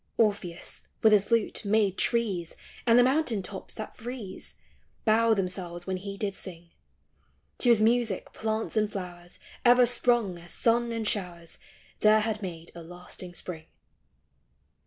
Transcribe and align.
1. 0.15 0.25
Orpheus, 0.25 0.87
with 1.03 1.13
his 1.13 1.29
lute, 1.29 1.63
made 1.63 1.95
trees, 1.95 2.55
And 2.87 2.97
the 2.97 3.03
mountain 3.03 3.43
tops 3.43 3.75
that 3.75 3.95
freeze, 3.95 4.57
Bow 5.05 5.35
themselves 5.35 5.85
when 5.85 5.97
he 5.97 6.17
did 6.17 6.33
sing; 6.35 6.71
To 7.59 7.69
his 7.69 7.83
music 7.83 8.33
plants 8.33 8.75
and 8.75 8.91
flowers 8.91 9.37
Ever 9.63 9.85
sprung, 9.85 10.39
as 10.39 10.51
sun 10.53 10.91
and 10.91 11.07
showers 11.07 11.59
There 11.99 12.21
had 12.21 12.41
made 12.41 12.71
a 12.73 12.81
lasting 12.81 13.35
Spring. 13.35 13.67